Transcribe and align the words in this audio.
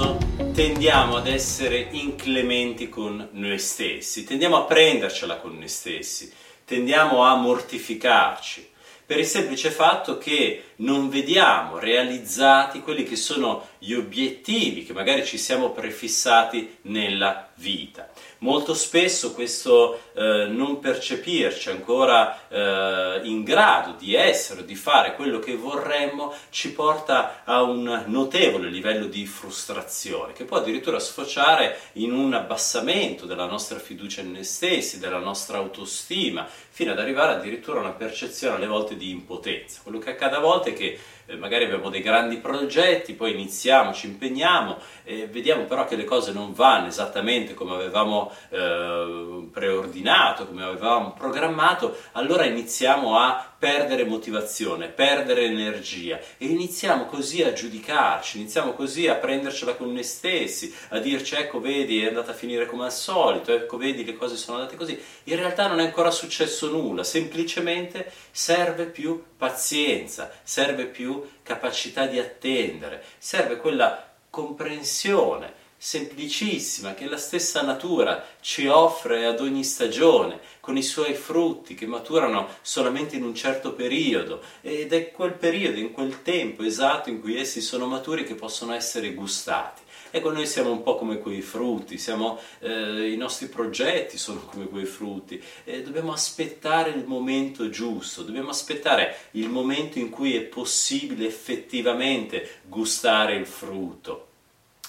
Spesso 0.00 0.18
tendiamo 0.52 1.16
ad 1.16 1.26
essere 1.26 1.88
inclementi 1.90 2.88
con 2.88 3.28
noi 3.32 3.58
stessi, 3.58 4.24
tendiamo 4.24 4.56
a 4.56 4.64
prendercela 4.64 5.36
con 5.36 5.56
noi 5.56 5.68
stessi, 5.68 6.32
tendiamo 6.64 7.22
a 7.22 7.36
mortificarci 7.36 8.68
per 9.04 9.18
il 9.18 9.26
semplice 9.26 9.70
fatto 9.70 10.16
che 10.16 10.69
non 10.80 11.08
vediamo 11.08 11.78
realizzati 11.78 12.80
quelli 12.80 13.04
che 13.04 13.16
sono 13.16 13.68
gli 13.78 13.94
obiettivi 13.94 14.84
che 14.84 14.92
magari 14.92 15.24
ci 15.24 15.38
siamo 15.38 15.70
prefissati 15.70 16.78
nella 16.82 17.50
vita. 17.54 18.08
Molto 18.38 18.72
spesso 18.72 19.34
questo 19.34 20.00
eh, 20.14 20.46
non 20.48 20.80
percepirci 20.80 21.68
ancora 21.68 22.48
eh, 22.48 23.20
in 23.24 23.42
grado 23.42 23.94
di 23.98 24.14
essere 24.14 24.64
di 24.64 24.74
fare 24.74 25.14
quello 25.14 25.38
che 25.38 25.56
vorremmo 25.56 26.32
ci 26.48 26.72
porta 26.72 27.42
a 27.44 27.62
un 27.62 28.04
notevole 28.06 28.70
livello 28.70 29.06
di 29.06 29.26
frustrazione 29.26 30.32
che 30.32 30.44
può 30.44 30.56
addirittura 30.56 30.98
sfociare 30.98 31.78
in 31.94 32.12
un 32.12 32.32
abbassamento 32.32 33.26
della 33.26 33.46
nostra 33.46 33.78
fiducia 33.78 34.22
in 34.22 34.32
noi 34.32 34.44
stessi, 34.44 34.98
della 34.98 35.18
nostra 35.18 35.58
autostima, 35.58 36.46
fino 36.70 36.92
ad 36.92 36.98
arrivare 36.98 37.34
addirittura 37.34 37.78
a 37.78 37.82
una 37.82 37.92
percezione 37.92 38.56
alle 38.56 38.66
volte 38.66 38.96
di 38.96 39.10
impotenza. 39.10 39.80
Quello 39.82 39.98
che 39.98 40.10
accade 40.10 40.36
a 40.36 40.40
volte 40.40 40.69
è 40.70 40.74
che 40.74 40.98
eh, 41.30 41.36
magari 41.36 41.64
abbiamo 41.64 41.90
dei 41.90 42.02
grandi 42.02 42.38
progetti, 42.38 43.14
poi 43.14 43.32
iniziamo, 43.32 43.92
ci 43.92 44.06
impegniamo 44.06 44.78
e 45.04 45.26
vediamo 45.26 45.64
però 45.64 45.86
che 45.86 45.96
le 45.96 46.04
cose 46.04 46.32
non 46.32 46.52
vanno 46.52 46.88
esattamente 46.88 47.54
come 47.54 47.74
avevamo 47.74 48.32
eh, 48.48 49.48
preordinato, 49.52 50.46
come 50.46 50.64
avevamo 50.64 51.12
programmato, 51.12 51.96
allora 52.12 52.44
iniziamo 52.44 53.16
a 53.16 53.50
perdere 53.60 54.04
motivazione, 54.04 54.88
perdere 54.88 55.44
energia 55.44 56.18
e 56.38 56.46
iniziamo 56.46 57.04
così 57.04 57.42
a 57.42 57.52
giudicarci, 57.52 58.38
iniziamo 58.38 58.72
così 58.72 59.06
a 59.06 59.16
prendercela 59.16 59.74
con 59.74 59.92
noi 59.92 60.02
stessi, 60.02 60.74
a 60.88 60.98
dirci 60.98 61.34
ecco 61.34 61.60
vedi 61.60 62.02
è 62.02 62.08
andata 62.08 62.30
a 62.30 62.34
finire 62.34 62.64
come 62.64 62.84
al 62.84 62.92
solito, 62.92 63.52
ecco 63.52 63.76
vedi 63.76 64.04
le 64.04 64.16
cose 64.16 64.36
sono 64.36 64.58
andate 64.58 64.76
così. 64.76 64.98
In 65.24 65.36
realtà 65.36 65.66
non 65.66 65.78
è 65.78 65.84
ancora 65.84 66.10
successo 66.10 66.70
nulla, 66.70 67.04
semplicemente 67.04 68.10
serve 68.30 68.86
più 68.86 69.22
pazienza, 69.36 70.30
serve 70.42 70.86
più 70.86 71.19
capacità 71.42 72.06
di 72.06 72.18
attendere, 72.18 73.04
serve 73.18 73.56
quella 73.56 74.08
comprensione 74.28 75.58
semplicissima 75.82 76.92
che 76.92 77.06
la 77.06 77.16
stessa 77.16 77.62
natura 77.62 78.22
ci 78.42 78.66
offre 78.66 79.24
ad 79.24 79.40
ogni 79.40 79.64
stagione, 79.64 80.38
con 80.60 80.76
i 80.76 80.82
suoi 80.82 81.14
frutti 81.14 81.74
che 81.74 81.86
maturano 81.86 82.48
solamente 82.60 83.16
in 83.16 83.24
un 83.24 83.34
certo 83.34 83.72
periodo 83.72 84.42
ed 84.60 84.92
è 84.92 85.10
quel 85.10 85.32
periodo, 85.32 85.78
in 85.78 85.92
quel 85.92 86.20
tempo 86.20 86.64
esatto 86.64 87.08
in 87.08 87.20
cui 87.20 87.38
essi 87.40 87.62
sono 87.62 87.86
maturi 87.86 88.24
che 88.24 88.34
possono 88.34 88.74
essere 88.74 89.14
gustati. 89.14 89.80
Ecco, 90.10 90.32
noi 90.32 90.46
siamo 90.46 90.72
un 90.72 90.82
po' 90.82 90.96
come 90.96 91.18
quei 91.18 91.40
frutti, 91.40 91.96
siamo, 91.96 92.38
eh, 92.58 93.10
i 93.10 93.16
nostri 93.16 93.46
progetti 93.46 94.18
sono 94.18 94.40
come 94.40 94.66
quei 94.66 94.84
frutti, 94.84 95.40
eh, 95.64 95.82
dobbiamo 95.82 96.12
aspettare 96.12 96.90
il 96.90 97.04
momento 97.06 97.70
giusto, 97.70 98.22
dobbiamo 98.22 98.50
aspettare 98.50 99.16
il 99.32 99.48
momento 99.48 99.98
in 99.98 100.10
cui 100.10 100.34
è 100.34 100.42
possibile 100.42 101.26
effettivamente 101.26 102.60
gustare 102.64 103.36
il 103.36 103.46
frutto. 103.46 104.29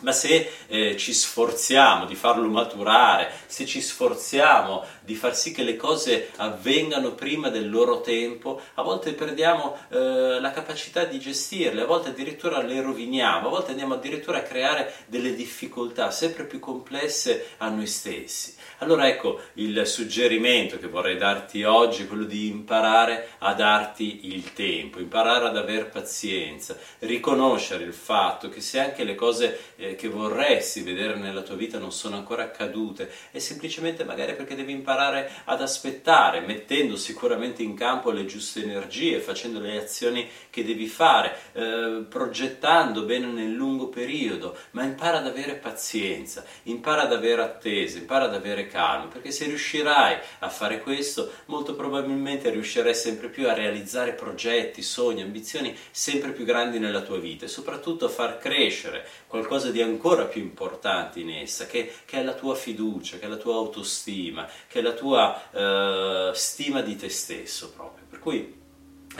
Ma 0.00 0.12
se 0.12 0.50
eh, 0.68 0.96
ci 0.96 1.12
sforziamo 1.12 2.04
di 2.04 2.14
farlo 2.14 2.48
maturare, 2.48 3.32
se 3.46 3.66
ci 3.66 3.80
sforziamo 3.80 4.84
di 5.00 5.14
far 5.14 5.34
sì 5.34 5.52
che 5.52 5.64
le 5.64 5.76
cose 5.76 6.30
avvengano 6.36 7.14
prima 7.14 7.48
del 7.48 7.68
loro 7.68 8.00
tempo, 8.00 8.60
a 8.74 8.82
volte 8.82 9.12
perdiamo 9.12 9.76
eh, 9.88 10.38
la 10.40 10.50
capacità 10.50 11.04
di 11.04 11.18
gestirle, 11.18 11.82
a 11.82 11.86
volte 11.86 12.10
addirittura 12.10 12.62
le 12.62 12.80
roviniamo, 12.80 13.48
a 13.48 13.50
volte 13.50 13.70
andiamo 13.70 13.94
addirittura 13.94 14.38
a 14.38 14.42
creare 14.42 14.92
delle 15.06 15.34
difficoltà 15.34 16.10
sempre 16.10 16.44
più 16.44 16.60
complesse 16.60 17.54
a 17.58 17.68
noi 17.68 17.86
stessi. 17.86 18.54
Allora 18.78 19.08
ecco 19.08 19.40
il 19.54 19.86
suggerimento 19.86 20.78
che 20.78 20.86
vorrei 20.86 21.16
darti 21.16 21.64
oggi 21.64 22.06
quello 22.06 22.24
di 22.24 22.46
imparare 22.46 23.30
a 23.38 23.52
darti 23.54 24.32
il 24.32 24.52
tempo, 24.52 25.00
imparare 25.00 25.46
ad 25.46 25.56
aver 25.56 25.88
pazienza, 25.88 26.76
riconoscere 27.00 27.82
il 27.82 27.94
fatto 27.94 28.48
che 28.48 28.60
se 28.60 28.78
anche 28.78 29.02
le 29.02 29.16
cose 29.16 29.72
eh, 29.76 29.87
che 29.96 30.08
vorresti 30.08 30.82
vedere 30.82 31.16
nella 31.16 31.42
tua 31.42 31.54
vita 31.54 31.78
non 31.78 31.92
sono 31.92 32.16
ancora 32.16 32.44
accadute, 32.44 33.10
è 33.30 33.38
semplicemente 33.38 34.04
magari 34.04 34.34
perché 34.34 34.54
devi 34.54 34.72
imparare 34.72 35.30
ad 35.44 35.60
aspettare, 35.60 36.40
mettendo 36.40 36.96
sicuramente 36.96 37.62
in 37.62 37.74
campo 37.74 38.10
le 38.10 38.24
giuste 38.24 38.62
energie, 38.62 39.20
facendo 39.20 39.60
le 39.60 39.78
azioni 39.78 40.28
che 40.50 40.64
devi 40.64 40.86
fare, 40.86 41.36
eh, 41.52 42.04
progettando 42.08 43.02
bene 43.02 43.26
nel 43.26 43.52
lungo 43.52 43.88
periodo, 43.88 44.56
ma 44.72 44.84
impara 44.84 45.18
ad 45.18 45.26
avere 45.26 45.54
pazienza, 45.54 46.44
impara 46.64 47.02
ad 47.02 47.12
avere 47.12 47.42
attesa, 47.42 47.98
impara 47.98 48.24
ad 48.24 48.34
avere 48.34 48.66
calma, 48.66 49.06
perché 49.06 49.30
se 49.30 49.46
riuscirai 49.46 50.16
a 50.40 50.48
fare 50.48 50.80
questo, 50.80 51.30
molto 51.46 51.74
probabilmente 51.74 52.50
riuscirai 52.50 52.94
sempre 52.94 53.28
più 53.28 53.48
a 53.48 53.54
realizzare 53.54 54.12
progetti, 54.12 54.82
sogni, 54.82 55.22
ambizioni 55.22 55.76
sempre 55.90 56.32
più 56.32 56.44
grandi 56.44 56.78
nella 56.78 57.02
tua 57.02 57.18
vita 57.18 57.44
e 57.44 57.48
soprattutto 57.48 58.06
a 58.06 58.08
far 58.08 58.38
crescere 58.38 59.06
qualcosa 59.26 59.70
di 59.78 59.82
ancora 59.82 60.24
più 60.24 60.42
importante 60.42 61.20
in 61.20 61.30
essa, 61.30 61.66
che, 61.66 61.92
che 62.04 62.18
è 62.18 62.24
la 62.24 62.34
tua 62.34 62.56
fiducia, 62.56 63.18
che 63.18 63.26
è 63.26 63.28
la 63.28 63.36
tua 63.36 63.54
autostima, 63.54 64.48
che 64.66 64.80
è 64.80 64.82
la 64.82 64.92
tua 64.92 65.50
eh, 65.52 66.34
stima 66.34 66.80
di 66.80 66.96
te 66.96 67.08
stesso 67.08 67.70
proprio. 67.72 68.04
Per 68.08 68.18
cui 68.18 68.56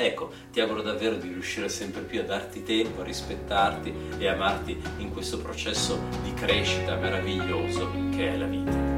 Ecco, 0.00 0.30
ti 0.52 0.60
auguro 0.60 0.82
davvero 0.82 1.16
di 1.16 1.26
riuscire 1.26 1.68
sempre 1.68 2.02
più 2.02 2.20
a 2.20 2.22
darti 2.22 2.62
tempo, 2.62 3.00
a 3.00 3.04
rispettarti 3.04 3.92
e 4.18 4.28
amarti 4.28 4.80
in 4.98 5.12
questo 5.12 5.38
processo 5.38 5.98
di 6.22 6.32
crescita 6.34 6.94
meraviglioso 6.94 7.90
che 8.14 8.28
è 8.28 8.36
la 8.36 8.46
vita. 8.46 8.97